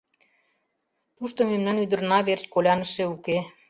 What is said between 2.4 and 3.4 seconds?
коляныше уке.